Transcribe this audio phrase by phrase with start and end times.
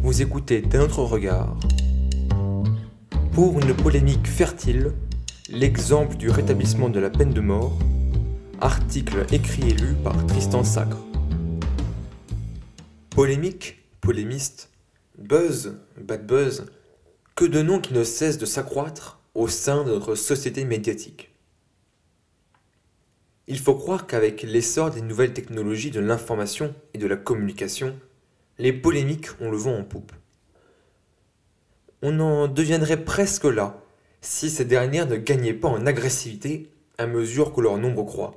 [0.00, 1.56] Vous écoutez D'un autre regard.
[3.32, 4.92] Pour une polémique fertile,
[5.50, 7.76] l'exemple du rétablissement de la peine de mort,
[8.60, 10.98] article écrit et lu par Tristan Sacre.
[13.10, 14.70] Polémique, polémiste,
[15.18, 16.66] buzz, bad buzz,
[17.34, 21.34] que de noms qui ne cessent de s'accroître au sein de notre société médiatique.
[23.48, 27.98] Il faut croire qu'avec l'essor des nouvelles technologies de l'information et de la communication,
[28.58, 30.12] les polémiques ont le vent en poupe.
[32.02, 33.80] On en deviendrait presque là
[34.20, 38.34] si ces dernières ne gagnaient pas en agressivité à mesure que leur nombre croît.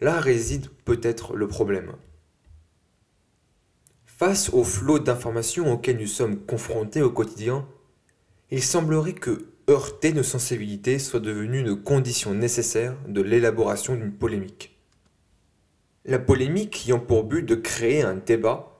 [0.00, 1.92] Là réside peut-être le problème.
[4.06, 7.66] Face au flot d'informations auxquelles nous sommes confrontés au quotidien,
[8.50, 14.78] il semblerait que heurter nos sensibilités soit devenu une condition nécessaire de l'élaboration d'une polémique.
[16.04, 18.73] La polémique ayant pour but de créer un débat,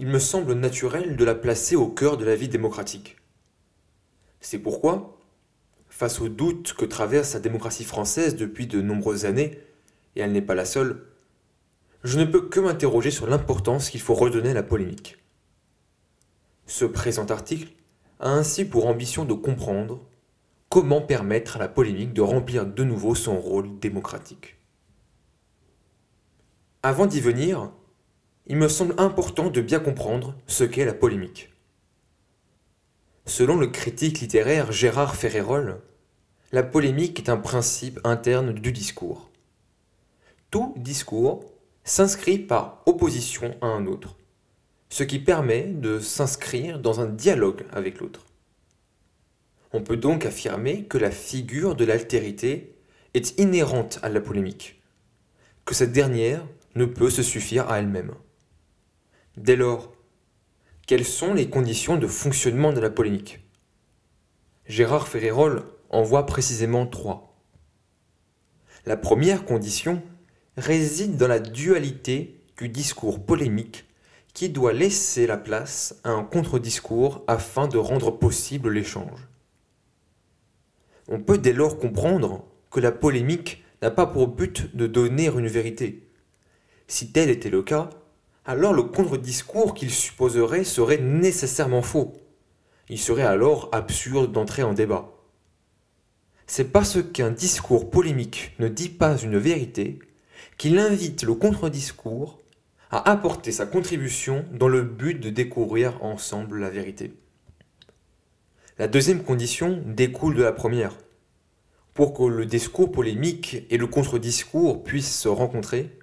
[0.00, 3.18] il me semble naturel de la placer au cœur de la vie démocratique.
[4.40, 5.18] C'est pourquoi,
[5.90, 9.60] face aux doutes que traverse la démocratie française depuis de nombreuses années,
[10.16, 11.04] et elle n'est pas la seule,
[12.02, 15.18] je ne peux que m'interroger sur l'importance qu'il faut redonner à la polémique.
[16.64, 17.74] Ce présent article
[18.20, 20.00] a ainsi pour ambition de comprendre
[20.70, 24.56] comment permettre à la polémique de remplir de nouveau son rôle démocratique.
[26.82, 27.70] Avant d'y venir,
[28.46, 31.50] il me semble important de bien comprendre ce qu'est la polémique.
[33.26, 35.80] Selon le critique littéraire Gérard Ferrérol,
[36.52, 39.30] la polémique est un principe interne du discours.
[40.50, 41.44] Tout discours
[41.84, 44.16] s'inscrit par opposition à un autre
[44.90, 48.26] ce qui permet de s'inscrire dans un dialogue avec l'autre.
[49.72, 52.74] On peut donc affirmer que la figure de l'altérité
[53.14, 54.82] est inhérente à la polémique,
[55.64, 58.12] que cette dernière ne peut se suffire à elle-même.
[59.42, 59.90] Dès lors,
[60.86, 63.40] quelles sont les conditions de fonctionnement de la polémique?
[64.66, 67.42] Gérard Ferrérol en voit précisément trois.
[68.84, 70.02] La première condition
[70.58, 73.86] réside dans la dualité du discours polémique
[74.34, 79.26] qui doit laisser la place à un contre-discours afin de rendre possible l'échange.
[81.08, 85.48] On peut dès lors comprendre que la polémique n'a pas pour but de donner une
[85.48, 86.10] vérité.
[86.88, 87.88] Si tel était le cas,
[88.44, 92.14] alors le contre-discours qu'il supposerait serait nécessairement faux.
[92.88, 95.12] Il serait alors absurde d'entrer en débat.
[96.46, 100.00] C'est parce qu'un discours polémique ne dit pas une vérité
[100.58, 102.40] qu'il invite le contre-discours
[102.90, 107.12] a apporté sa contribution dans le but de découvrir ensemble la vérité.
[108.78, 110.96] La deuxième condition découle de la première.
[111.94, 115.96] Pour que le discours polémique et le contre-discours puissent se rencontrer,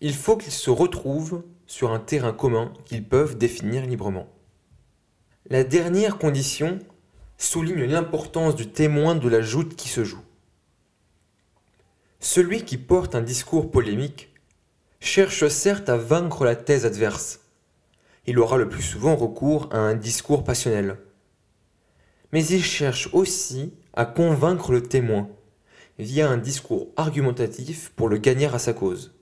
[0.00, 4.28] il faut qu'ils se retrouvent sur un terrain commun qu'ils peuvent définir librement.
[5.50, 6.78] La dernière condition
[7.36, 10.22] souligne l'importance du témoin de la joute qui se joue.
[12.20, 14.32] Celui qui porte un discours polémique
[15.00, 17.40] cherche certes à vaincre la thèse adverse.
[18.26, 20.96] Il aura le plus souvent recours à un discours passionnel.
[22.32, 25.28] Mais il cherche aussi à convaincre le témoin
[25.98, 29.13] via un discours argumentatif pour le gagner à sa cause.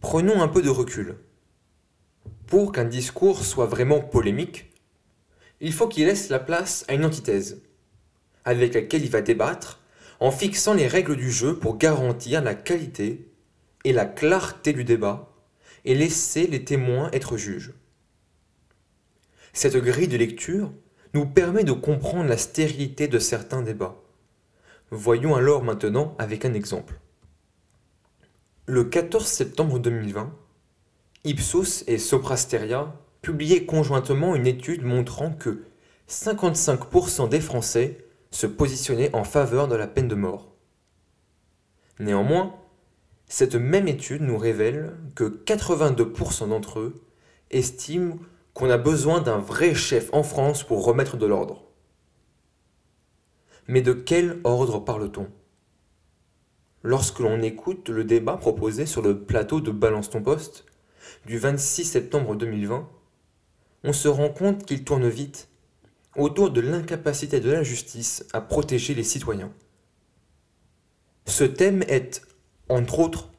[0.00, 1.16] Prenons un peu de recul.
[2.46, 4.72] Pour qu'un discours soit vraiment polémique,
[5.60, 7.62] il faut qu'il laisse la place à une antithèse,
[8.44, 9.80] avec laquelle il va débattre
[10.20, 13.28] en fixant les règles du jeu pour garantir la qualité
[13.84, 15.34] et la clarté du débat
[15.84, 17.74] et laisser les témoins être juges.
[19.52, 20.72] Cette grille de lecture
[21.12, 24.00] nous permet de comprendre la stérilité de certains débats.
[24.92, 27.00] Voyons alors maintenant avec un exemple.
[28.70, 30.30] Le 14 septembre 2020,
[31.24, 35.64] Ipsos et Soprasteria publiaient conjointement une étude montrant que
[36.06, 40.52] 55% des Français se positionnaient en faveur de la peine de mort.
[41.98, 42.56] Néanmoins,
[43.26, 47.02] cette même étude nous révèle que 82% d'entre eux
[47.50, 48.18] estiment
[48.52, 51.64] qu'on a besoin d'un vrai chef en France pour remettre de l'ordre.
[53.66, 55.26] Mais de quel ordre parle-t-on?
[56.88, 60.64] Lorsque l'on écoute le débat proposé sur le plateau de Balance ton poste
[61.26, 62.88] du 26 septembre 2020,
[63.84, 65.50] on se rend compte qu'il tourne vite
[66.16, 69.52] autour de l'incapacité de la justice à protéger les citoyens.
[71.26, 72.22] Ce thème est
[72.70, 73.32] entre autres,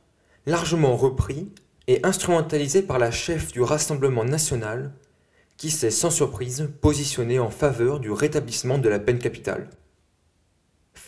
[0.46, 1.52] largement repris
[1.88, 4.94] et instrumentalisé par la chef du Rassemblement national,
[5.58, 9.72] qui s'est sans surprise positionnée en faveur du rétablissement de la peine capitale.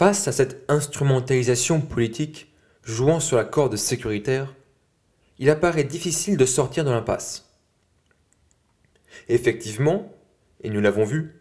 [0.02, 2.52] Face à cette instrumentalisation politique
[2.84, 4.56] jouant sur la corde sécuritaire,
[5.38, 7.54] il apparaît difficile de sortir de l'impasse.
[9.30, 10.12] Effectivement,
[10.64, 11.36] et nous l'avons vu,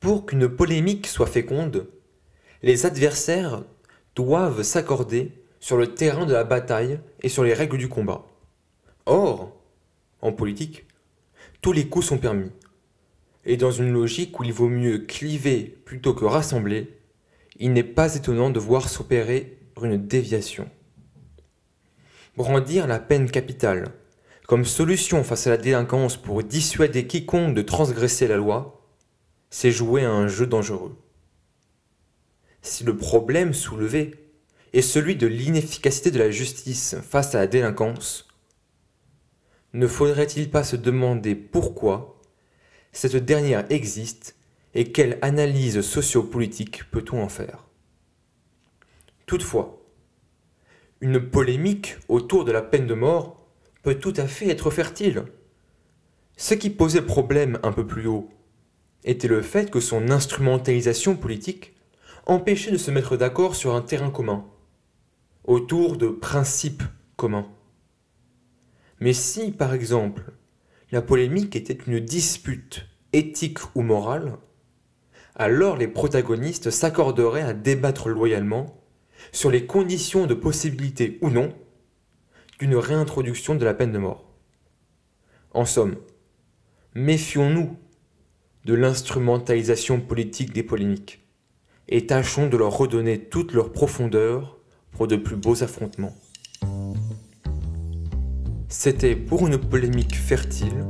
[0.00, 1.86] pour qu'une polémique soit féconde,
[2.62, 3.62] les adversaires
[4.16, 8.26] doivent s'accorder sur le terrain de la bataille et sur les règles du combat.
[9.04, 9.54] Or,
[10.22, 10.86] en politique,
[11.60, 12.52] tous les coups sont permis.
[13.44, 17.01] Et dans une logique où il vaut mieux cliver plutôt que rassembler,
[17.56, 20.68] il n'est pas étonnant de voir s'opérer une déviation.
[22.36, 23.92] Brandir la peine capitale
[24.46, 28.86] comme solution face à la délinquance pour dissuader quiconque de transgresser la loi,
[29.50, 30.96] c'est jouer à un jeu dangereux.
[32.60, 34.32] Si le problème soulevé
[34.72, 38.28] est celui de l'inefficacité de la justice face à la délinquance,
[39.72, 42.20] ne faudrait-il pas se demander pourquoi
[42.92, 44.36] cette dernière existe
[44.74, 47.66] et quelle analyse sociopolitique peut-on en faire?
[49.26, 49.82] Toutefois,
[51.00, 53.46] une polémique autour de la peine de mort
[53.82, 55.24] peut tout à fait être fertile.
[56.36, 58.30] Ce qui posait problème un peu plus haut
[59.04, 61.74] était le fait que son instrumentalisation politique
[62.26, 64.46] empêchait de se mettre d'accord sur un terrain commun,
[65.44, 66.84] autour de principes
[67.16, 67.48] communs.
[69.00, 70.32] Mais si, par exemple,
[70.92, 74.38] la polémique était une dispute éthique ou morale,
[75.34, 78.82] alors les protagonistes s'accorderaient à débattre loyalement
[79.32, 81.54] sur les conditions de possibilité ou non
[82.58, 84.28] d'une réintroduction de la peine de mort.
[85.52, 85.96] En somme,
[86.94, 87.76] méfions-nous
[88.64, 91.20] de l'instrumentalisation politique des polémiques
[91.88, 94.58] et tâchons de leur redonner toute leur profondeur
[94.92, 96.14] pour de plus beaux affrontements.
[98.68, 100.84] C'était pour une polémique fertile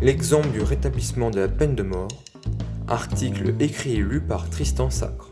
[0.00, 2.08] l'exemple du rétablissement de la peine de mort,
[2.92, 5.31] article écrit et lu par Tristan Sacre.